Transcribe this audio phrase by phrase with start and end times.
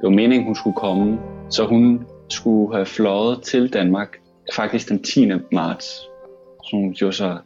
[0.00, 1.18] det var meningen, hun skulle komme,
[1.50, 4.20] så hun skulle have fløjet til Danmark
[4.54, 5.30] faktisk den 10.
[5.52, 5.86] marts.
[6.64, 7.38] Så hun gjorde sig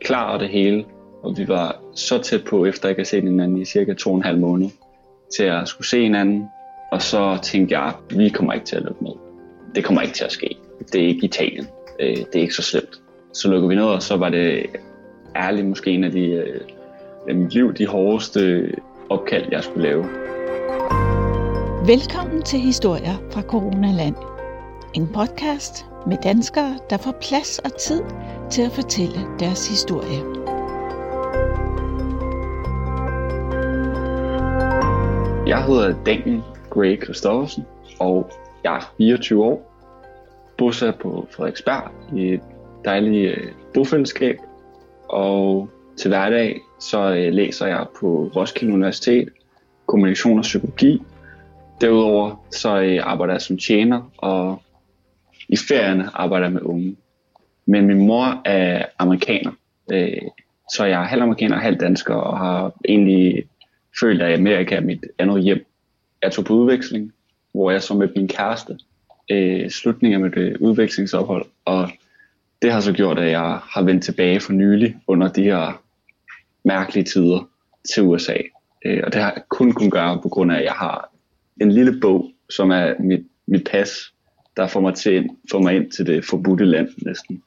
[0.00, 0.84] klar og det hele,
[1.22, 4.16] og vi var så tæt på, efter ikke at set hinanden i cirka to og
[4.16, 4.68] en halv måned,
[5.36, 6.48] til at skulle se hinanden.
[6.92, 9.12] Og så tænkte jeg, vi kommer ikke til at lukke ned.
[9.74, 10.56] Det kommer ikke til at ske.
[10.92, 11.66] Det er ikke Italien.
[12.00, 13.00] Øh, det er ikke så slemt.
[13.32, 14.66] Så lukkede vi ned, og så var det
[15.36, 16.60] ærligt måske en af de, øh,
[17.28, 18.72] af mit liv, de hårdeste
[19.10, 20.04] opkald, jeg skulle lave.
[21.88, 24.14] Velkommen til Historier fra Coronaland.
[24.94, 28.02] En podcast med danskere, der får plads og tid
[28.50, 30.18] til at fortælle deres historie.
[35.46, 37.64] Jeg hedder Daniel Gray Christoffersen,
[38.00, 38.30] og
[38.64, 39.72] jeg er 24 år.
[40.58, 42.40] Bosat på Frederiksberg i et
[42.84, 44.36] dejligt øh, bofællesskab.
[45.08, 49.28] Og til hverdag så øh, læser jeg på Roskilde Universitet
[49.86, 51.02] kommunikation og psykologi.
[51.80, 54.62] Derudover så øh, arbejder jeg som tjener, og
[55.48, 56.96] i ferierne arbejder jeg med unge.
[57.66, 59.52] Men min mor er amerikaner,
[59.92, 60.22] øh,
[60.72, 63.44] så jeg er halv amerikaner og halv dansker, og har egentlig
[64.00, 65.66] følt, at Amerika er mit andet hjem.
[66.22, 67.12] Jeg tog på udveksling,
[67.52, 68.78] hvor jeg så med min kæreste
[69.30, 71.90] øh, slutningen af mit øh, udvekslingsophold, og
[72.62, 75.82] det har så gjort, at jeg har vendt tilbage for nylig under de her
[76.64, 77.48] mærkelige tider
[77.94, 78.36] til USA.
[78.84, 81.07] Øh, og det har jeg kun kunnet gøre på grund af, at jeg har
[81.60, 84.12] en lille bog, som er mit, mit pas,
[84.56, 87.42] der får mig, til, får mig ind til det forbudte land næsten.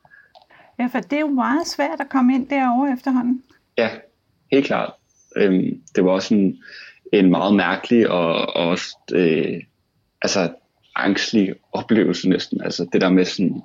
[0.79, 3.43] Ja, for det er jo meget svært at komme ind derovre efterhånden.
[3.77, 3.89] Ja,
[4.51, 4.93] helt klart.
[5.35, 6.57] Øhm, det var også en,
[7.13, 9.63] en meget mærkelig og, og også øh,
[10.21, 10.53] altså,
[10.95, 12.61] angstlig oplevelse næsten.
[12.61, 13.61] Altså det der med sådan,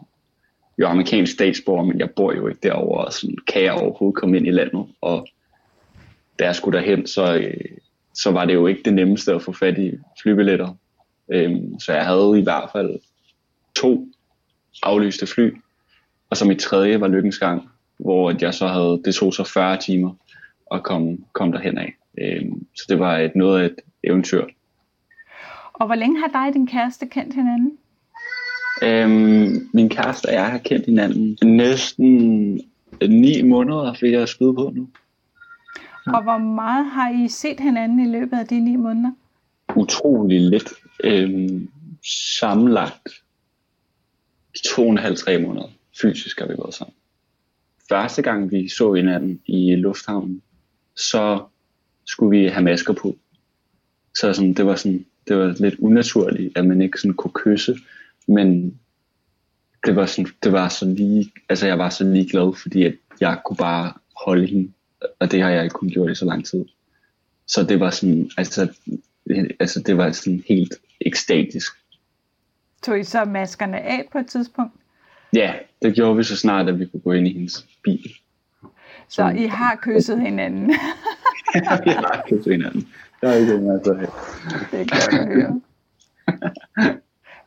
[0.78, 4.36] jo amerikansk statsborger, men jeg bor jo ikke derovre, og sådan, kan jeg overhovedet komme
[4.36, 4.86] ind i landet?
[5.00, 5.28] Og
[6.39, 7.78] da jeg skulle derhen, så, øh,
[8.17, 10.75] så var det jo ikke det nemmeste at få fat i flybilletter.
[11.33, 12.98] Øhm, så jeg havde i hvert fald
[13.75, 14.08] to
[14.83, 15.55] aflyste fly,
[16.31, 17.68] og så mit tredje var lykkens gang,
[17.98, 20.14] hvor jeg så havde, det tog så 40 timer
[20.73, 21.95] at komme, komme derhen af.
[22.20, 24.45] Øhm, så det var et, noget af et eventyr.
[25.73, 27.79] Og hvor længe har dig og din kæreste kendt hinanden?
[28.83, 32.61] Øhm, min kæreste og jeg har kendt hinanden næsten
[33.08, 34.89] ni måneder, fik jeg skyde på nu.
[36.06, 39.11] Og hvor meget har I set hinanden i løbet af de ni måneder?
[39.77, 40.72] Utrolig lidt.
[41.05, 41.68] Øhm,
[42.39, 43.08] sammenlagt
[44.64, 45.68] to og en halv, tre måneder.
[46.00, 46.95] Fysisk har vi været sammen.
[47.89, 50.42] Første gang vi så hinanden i lufthavnen,
[50.96, 51.45] så
[52.05, 53.16] skulle vi have masker på.
[54.14, 57.77] Så sådan, det var sådan, det var lidt unaturligt, at man ikke sådan kunne kysse,
[58.28, 58.78] men
[59.86, 63.40] det var, sådan, det var så lige, altså jeg var så ligeglad, fordi at jeg
[63.45, 63.92] kunne bare
[64.24, 64.72] holde hende,
[65.20, 66.64] og det har jeg ikke kun gjort i så lang tid.
[67.46, 68.68] Så det var sådan, altså,
[69.61, 71.73] altså det var sådan helt ekstatisk.
[72.83, 74.74] Tog I så maskerne af på et tidspunkt?
[75.33, 78.12] Ja, det gjorde vi så snart, at vi kunne gå ind i hendes bil.
[79.08, 80.70] Så I har kysset hinanden?
[81.55, 82.89] ja, vi har kysset hinanden.
[83.20, 83.84] Der er ikke noget at
[84.70, 85.61] Det er godt at høre.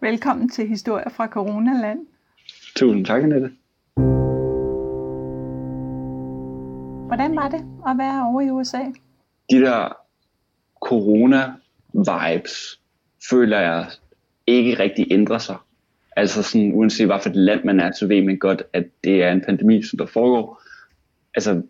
[0.02, 2.00] Velkommen til Historier fra Coronaland.
[2.76, 3.52] Tusind tak, Annette.
[7.10, 8.78] Hvordan var det at være over i USA?
[9.50, 9.90] De der
[10.86, 12.80] corona-vibes
[13.30, 13.88] føler jeg
[14.48, 15.58] ikke rigtig ændrer sig.
[16.16, 19.24] Altså sådan, uanset hvad for et land man er, så ved man godt, at det
[19.24, 20.62] er en pandemi, som der foregår.
[21.36, 21.62] Altså,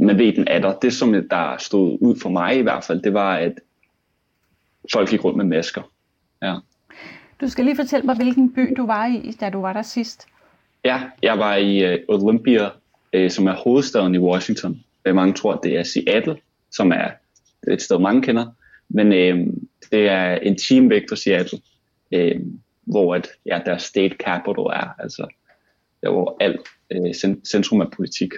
[0.00, 0.78] man ved, den er der.
[0.78, 3.52] Det, som der stod ud for mig i hvert fald, det var, at
[4.92, 5.82] folk gik rundt med masker.
[6.42, 6.54] Ja.
[7.40, 10.26] Du skal lige fortælle mig, hvilken by du var i, da du var der sidst.
[10.84, 12.70] Ja, jeg var i uh, Olympia,
[13.16, 14.84] uh, som er hovedstaden i Washington.
[15.08, 16.36] Uh, mange tror, det er Seattle,
[16.70, 17.10] som er
[17.68, 18.46] et sted, mange kender.
[18.88, 19.54] Men uh,
[19.90, 21.58] det er en time væk fra Seattle,
[22.16, 22.40] uh,
[22.82, 25.26] hvor at, ja, der state capital er, altså
[26.02, 26.60] der, hvor alt
[26.96, 28.32] uh, centrum af politik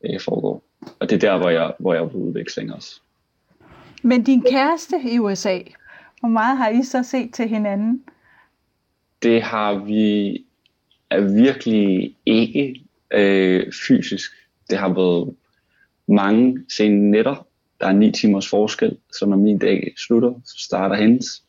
[0.00, 0.64] uh, foregår.
[1.00, 3.00] Og det er der, hvor jeg, hvor jeg er på udveksling også.
[4.02, 5.58] Men din kæreste i USA,
[6.20, 8.02] hvor meget har I så set til hinanden?
[9.22, 10.44] Det har vi
[11.10, 12.83] er virkelig ikke
[13.14, 14.30] øh, fysisk.
[14.70, 15.34] Det har været
[16.08, 17.46] mange sene nætter.
[17.80, 21.42] Der er ni timers forskel, så når min dag slutter, så starter hendes.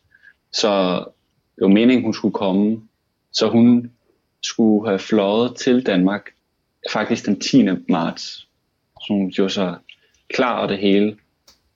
[0.54, 0.98] Så
[1.56, 2.82] det var meningen, hun skulle komme.
[3.32, 3.92] Så hun
[4.44, 6.30] skulle have fløjet til Danmark
[6.92, 7.66] faktisk den 10.
[7.90, 8.48] marts.
[9.02, 9.76] Så hun gjorde sig
[10.30, 11.18] klar og det hele.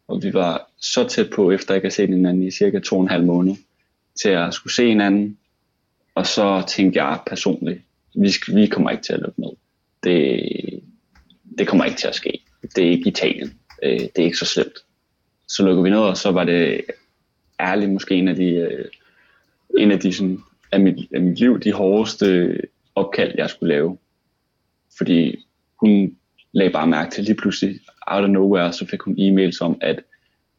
[0.07, 3.01] Og vi var så tæt på, efter ikke at set hinanden i cirka to og
[3.01, 3.55] en halv måned,
[4.21, 5.37] til at skulle se hinanden.
[6.15, 7.81] Og så tænkte jeg personligt,
[8.15, 9.49] vi, vi kommer ikke til at lukke ned.
[10.03, 10.43] Det,
[11.57, 12.41] det kommer ikke til at ske.
[12.75, 13.59] Det er ikke Italien.
[13.83, 14.77] Øh, det er ikke så slemt.
[15.47, 16.81] Så lukker vi ned, og så var det
[17.59, 18.85] ærligt måske en af de, øh,
[19.77, 20.39] en af de sådan,
[20.71, 22.57] af, mit, af mit liv, de hårdeste
[22.95, 23.97] opkald, jeg skulle lave.
[24.97, 25.45] Fordi
[25.79, 26.17] hun
[26.51, 29.99] lagde bare mærke til lige pludselig, out of nowhere, så fik hun e-mails om, at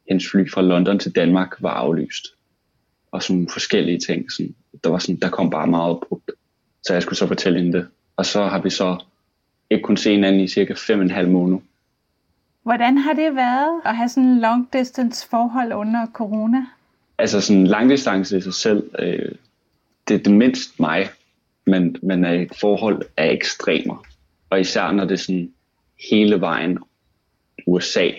[0.09, 2.27] hendes fly fra London til Danmark var aflyst.
[3.13, 4.33] Og sådan forskellige ting.
[4.33, 4.55] Sådan,
[4.85, 6.31] der, var sådan, der kom bare meget brugt.
[6.83, 7.87] Så jeg skulle så fortælle hende det.
[8.17, 9.05] Og så har vi så
[9.71, 11.59] ikke kun se hinanden i cirka fem og en halv måned.
[12.63, 16.67] Hvordan har det været at have sådan en long distance forhold under corona?
[17.19, 19.33] Altså sådan langdistance i sig selv, øh,
[20.09, 21.09] det er det mindst mig,
[21.67, 24.05] men, men et forhold er ekstremer.
[24.51, 25.53] Og især når det er sådan
[26.11, 26.79] hele vejen
[27.67, 28.11] USA,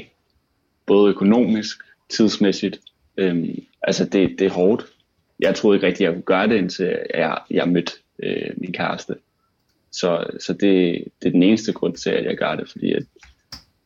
[0.85, 1.77] både økonomisk,
[2.09, 2.79] tidsmæssigt.
[3.17, 4.85] Øhm, altså det, det er hårdt.
[5.39, 7.91] Jeg troede ikke rigtig, at jeg kunne gøre det, indtil jeg, jeg mødte
[8.23, 9.15] øh, min kæreste.
[9.91, 13.03] Så, så det, det er den eneste grund til, at jeg gør det, fordi at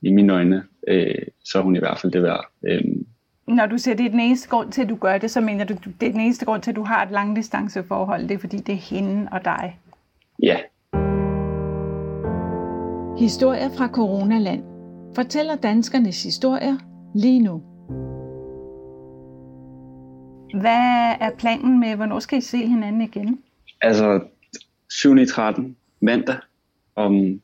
[0.02, 2.46] i mine øjne, øh, så er hun i hvert fald det værd.
[2.68, 3.06] Øhm,
[3.48, 5.66] Når du siger, det er den eneste grund til, at du gør det, så mener
[5.66, 8.22] du, det er den eneste grund til, at du har et langdistanceforhold.
[8.28, 9.80] Det er fordi, det er hende og dig.
[10.44, 10.58] ja,
[13.20, 14.64] Historier fra Coronaland
[15.16, 16.78] fortæller danskernes historier
[17.16, 17.64] lige nu.
[20.62, 23.40] Hvad er planen med, hvornår skal I se hinanden igen?
[23.82, 24.22] altså
[24.90, 25.16] 7
[26.02, 26.38] mandag,
[26.96, 27.42] om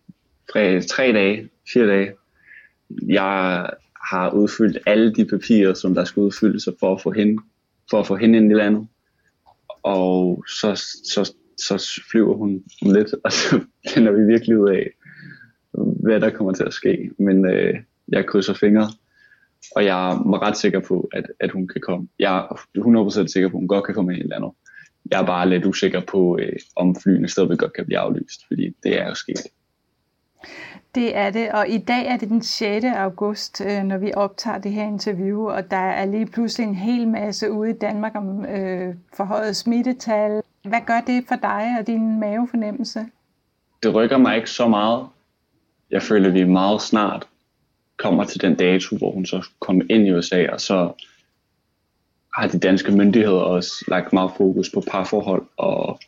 [0.54, 2.14] tre, tre dage, fire dage.
[3.08, 3.70] Jeg
[4.12, 7.42] har udfyldt alle de papirer, som der skal udfyldes for at få hende,
[7.90, 8.88] for at få hende ind i landet.
[9.84, 13.60] Og så, så, så flyver hun lidt, og så
[13.94, 14.90] finder vi virkelig ud af,
[15.74, 17.12] hvad der kommer til at ske.
[17.20, 18.88] Men øh, jeg krydser fingre,
[19.76, 22.08] og jeg er ret sikker på, at, at hun kan komme.
[22.20, 24.52] Jeg er 100% sikker på, at hun godt kan komme ind i landet.
[25.12, 28.76] Jeg er bare lidt usikker på, øh, om flyene stadigvæk godt kan blive aflyst, fordi
[28.84, 29.48] det er jo sket.
[30.96, 32.86] Det er det, og i dag er det den 6.
[32.86, 37.08] august, øh, når vi optager det her interview, og der er lige pludselig en hel
[37.08, 40.42] masse ude i Danmark om øh, forhøjet smittetal.
[40.64, 43.06] Hvad gør det for dig og din mavefornemmelse?
[43.84, 45.08] Det rykker mig ikke så meget.
[45.92, 47.28] Jeg føler, at vi meget snart
[47.98, 50.92] kommer til den dato, hvor hun så kommer ind i USA, og så
[52.36, 56.00] har de danske myndigheder også lagt meget fokus på parforhold, og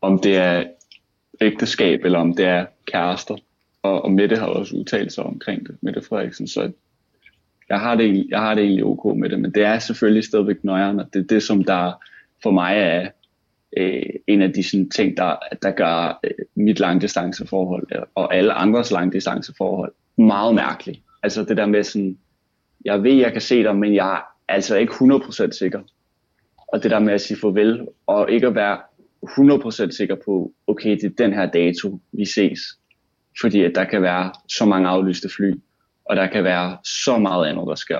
[0.00, 0.64] om det er
[1.40, 3.36] ægteskab, eller om det er kærester.
[3.82, 6.72] Og, og Mette har også udtalt sig omkring det, Mette Frederiksen, så
[7.68, 10.64] jeg har, det, jeg har det egentlig ok med det, men det er selvfølgelig stadigvæk
[10.64, 11.92] nøjeren, og det er det, som der
[12.42, 13.08] for mig er
[13.76, 18.52] øh, en af de sådan, ting, der, der gør øh, mit langdistanceforhold øh, og alle
[18.52, 21.00] andres langdistanceforhold meget mærkeligt.
[21.22, 22.18] Altså det der med sådan,
[22.84, 24.22] jeg ved, jeg kan se dig, men jeg
[24.52, 25.80] altså ikke 100% sikker.
[26.72, 28.78] Og det der med at sige farvel, og ikke at være
[29.26, 32.58] 100% sikker på, okay, det er den her dato, vi ses.
[33.40, 35.54] Fordi at der kan være så mange aflyste fly,
[36.04, 37.98] og der kan være så meget andet, der sker.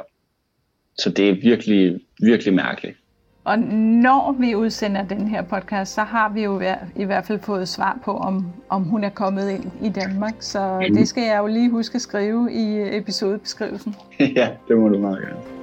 [0.99, 2.97] Så det er virkelig, virkelig mærkeligt.
[3.45, 6.61] Og når vi udsender den her podcast, så har vi jo
[6.97, 10.35] i hvert fald fået svar på, om, om hun er kommet ind i Danmark.
[10.41, 13.95] Så det skal jeg jo lige huske at skrive i episodebeskrivelsen.
[14.37, 15.62] ja, det må du meget gerne.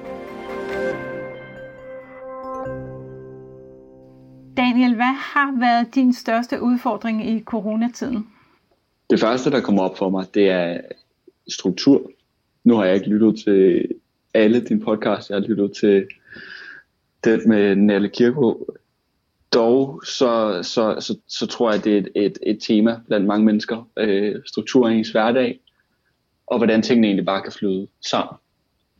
[4.80, 8.26] Daniel, hvad har været din største udfordring i coronatiden?
[9.10, 10.80] Det første, der kommer op for mig, det er
[11.48, 12.10] struktur.
[12.64, 13.88] Nu har jeg ikke lyttet til
[14.34, 15.30] alle dine podcasts.
[15.30, 16.06] Jeg har lyttet til
[17.24, 18.60] den med Nalle Kirkegaard.
[19.54, 23.46] Dog så, så, så, så tror jeg, det er et, et, et tema blandt mange
[23.46, 23.88] mennesker.
[23.96, 25.60] Øh, struktur i ens hverdag,
[26.46, 28.36] og hvordan tingene egentlig bare kan flyde sammen.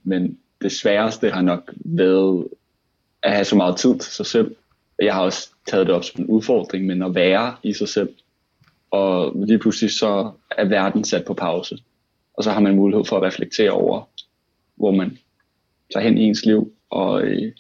[0.05, 2.49] Men det sværeste har nok været
[3.23, 4.57] at have så meget tid til sig selv.
[5.01, 8.15] Jeg har også taget det op som en udfordring, men at være i sig selv.
[8.91, 11.79] Og lige pludselig så er verden sat på pause.
[12.35, 14.09] Og så har man mulighed for at reflektere over,
[14.77, 15.19] hvor man
[15.93, 16.73] tager hen i ens liv.
[16.91, 17.53] Og øh,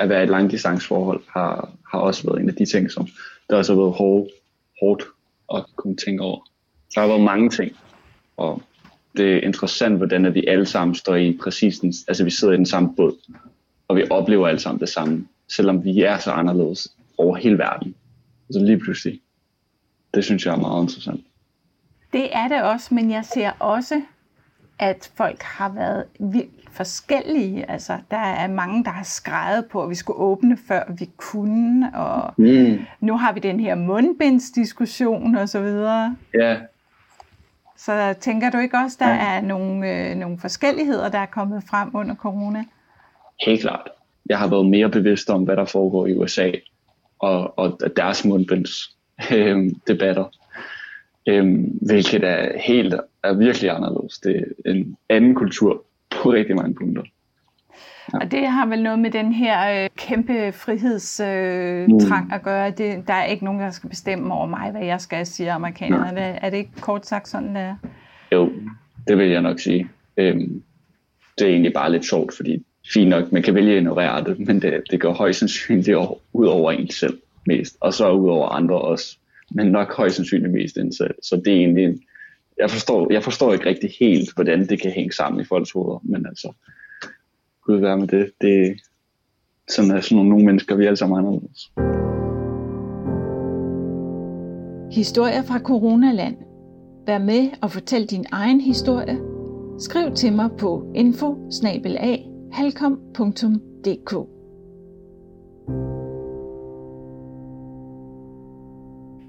[0.00, 3.08] at være i et langdistanceforhold har, har også været en af de ting, som
[3.50, 4.30] der også har været hårdt,
[4.80, 5.04] hårdt
[5.54, 6.40] at kunne tænke over.
[6.94, 7.76] Der har været mange ting,
[8.36, 8.62] og
[9.16, 12.54] det er interessant, hvordan at vi alle sammen står i præcis den, altså vi sidder
[12.54, 13.16] i den samme båd,
[13.88, 16.88] og vi oplever alle sammen det samme, selvom vi er så anderledes
[17.18, 17.94] over hele verden.
[18.50, 19.20] Så lige pludselig,
[20.14, 21.20] det synes jeg er meget interessant.
[22.12, 24.02] Det er det også, men jeg ser også,
[24.78, 27.70] at folk har været vildt forskellige.
[27.70, 31.90] Altså, der er mange, der har skrevet på, at vi skulle åbne, før vi kunne,
[31.94, 32.78] og Mm.
[33.00, 36.16] nu har vi den her mundbindsdiskussion og så videre.
[36.34, 36.56] Ja,
[37.76, 39.36] Så tænker du ikke også, der Ja.
[39.36, 42.64] er nogle, øh, nogle forskelligheder, der er kommet frem under corona?
[43.46, 43.88] helt klart.
[44.30, 46.50] Jeg har været mere bevidst om, hvad der foregår i USA,
[47.18, 48.96] og, og deres mundbinds
[49.36, 50.24] øhm, debatter.
[51.28, 52.94] Øhm, hvilket er helt,
[53.24, 54.18] er virkelig anderledes.
[54.18, 57.02] Det er en anden kultur på rigtig mange punkter.
[58.12, 58.18] Ja.
[58.18, 62.32] Og det har vel noget med den her øh, kæmpe frihedstrang øh, mm.
[62.32, 62.70] at gøre.
[62.70, 66.20] Det, der er ikke nogen, der skal bestemme over mig, hvad jeg skal sige amerikanerne.
[66.20, 66.38] Ja.
[66.42, 67.74] Er det ikke kort sagt sådan, der?
[68.32, 68.52] Jo,
[69.08, 69.88] det vil jeg nok sige.
[70.16, 70.62] Øhm,
[71.38, 74.38] det er egentlig bare lidt sjovt, fordi fint nok, man kan vælge at ignorere det,
[74.38, 75.98] men det, det går højst sandsynligt
[76.32, 79.18] ud over en selv mest, og så ud over andre også,
[79.50, 81.14] men nok højst sandsynligt mest en selv.
[81.22, 81.98] Så det er egentlig,
[82.58, 86.00] jeg forstår, jeg forstår ikke rigtig helt, hvordan det kan hænge sammen i folks hoveder,
[86.02, 86.52] men altså,
[87.66, 88.80] gud være med det, det
[89.68, 91.70] sådan er sådan nogle, nogle mennesker, vi er alle sammen anderledes.
[94.92, 96.36] Historier fra Coronaland.
[97.06, 99.18] Vær med og fortæl din egen historie.
[99.78, 101.50] Skriv til mig på info
[102.52, 104.12] halkom.dk.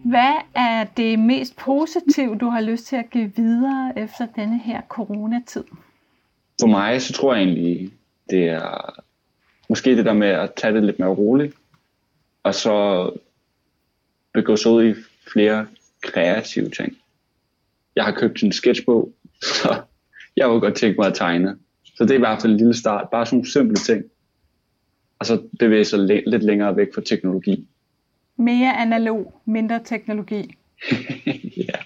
[0.06, 4.82] Hvad er det mest positive, du har lyst til at give videre efter denne her
[4.90, 5.64] coronatid?
[6.62, 7.94] For mig, så tror jeg egentlig,
[8.30, 9.00] det er
[9.70, 11.56] måske det der med at tage det lidt mere roligt,
[12.44, 13.10] og så
[14.34, 14.96] begå sig ud i
[15.34, 15.68] flere
[16.02, 16.98] kreative ting.
[17.96, 19.14] Jeg har købt en sketchbog,
[19.62, 19.82] så
[20.36, 21.58] jeg vil godt tænke mig at tegne.
[22.02, 23.10] Så det er i hvert fald en lille start.
[23.10, 24.04] Bare sådan nogle simple ting.
[25.20, 27.68] Og så bevæge sig lidt længere væk fra teknologi.
[28.38, 30.56] Mere analog, mindre teknologi.
[31.68, 31.78] ja.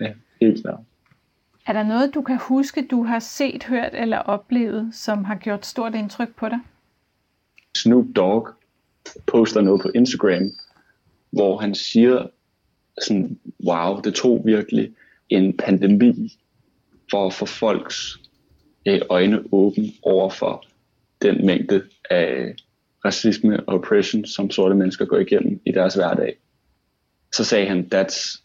[0.00, 0.80] ja, helt klart.
[1.66, 5.66] Er der noget, du kan huske, du har set, hørt eller oplevet, som har gjort
[5.66, 6.58] stort indtryk på dig?
[7.76, 8.48] Snoop Dogg
[9.26, 10.50] poster noget på Instagram,
[11.30, 12.26] hvor han siger
[13.02, 14.94] sådan, wow, det tog virkelig
[15.28, 16.38] en pandemi
[17.10, 18.27] for at få folks
[19.10, 20.64] øjne åbne over for
[21.22, 22.54] den mængde af
[23.04, 26.36] racisme og oppression, som sorte mennesker går igennem i deres hverdag.
[27.32, 28.42] Så sagde han, that's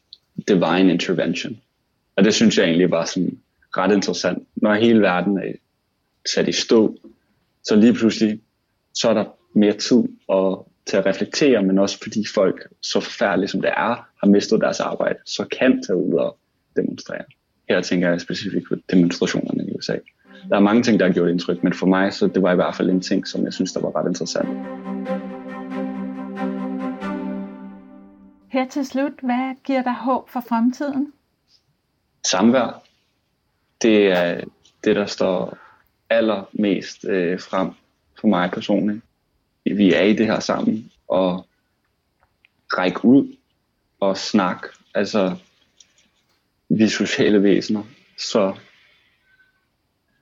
[0.47, 1.61] divine intervention.
[2.15, 3.39] Og det synes jeg egentlig var sådan
[3.77, 4.47] ret interessant.
[4.55, 5.51] Når hele verden er
[6.33, 6.97] sat i stå,
[7.63, 8.39] så lige pludselig,
[8.93, 13.51] så er der mere tid og, til at reflektere, men også fordi folk, så forfærdeligt
[13.51, 16.37] som det er, har mistet deres arbejde, så kan tage ud og
[16.75, 17.23] demonstrere.
[17.69, 19.95] Her tænker jeg specifikt på demonstrationerne i USA.
[20.49, 22.55] Der er mange ting, der har gjort indtryk, men for mig, så det var i
[22.55, 24.49] hvert fald en ting, som jeg synes, der var ret interessant.
[28.47, 31.13] Her til slut, hvad giver dig håb for fremtiden?
[32.27, 32.83] Samvær.
[33.81, 34.41] Det er
[34.83, 35.57] det, der står
[36.09, 37.71] allermest øh, frem
[38.19, 39.01] for mig personligt.
[39.65, 41.45] Vi er i det her sammen, og
[42.77, 43.35] række ud
[43.99, 44.67] og snak.
[44.95, 45.35] Altså,
[46.69, 47.83] vi er sociale væsener,
[48.17, 48.55] så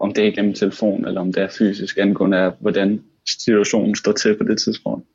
[0.01, 4.11] om det er gennem telefon, eller om det er fysisk, angående af, hvordan situationen står
[4.11, 5.07] til på det tidspunkt.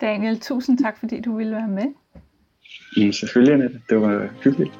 [0.00, 1.86] Daniel, tusind tak, fordi du ville være med.
[2.96, 3.80] Jamen, selvfølgelig, Annette.
[3.90, 4.72] Det var hyggeligt.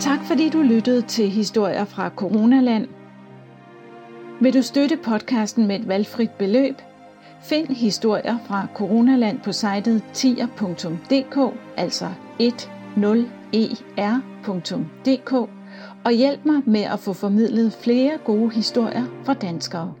[0.00, 2.88] Tak fordi du lyttede til historier fra Coronaland.
[4.40, 6.74] Vil du støtte podcasten med et valgfrit beløb,
[7.42, 12.08] Find historier fra Coronaland på sitet tier.dk, altså
[12.40, 15.32] 10er.dk,
[16.04, 19.94] og hjælp mig med at få formidlet flere gode historier fra danskere.